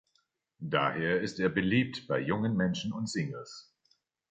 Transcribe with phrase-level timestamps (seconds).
[0.63, 3.71] Daher ist er beliebt bei jungen Menschen und Singles.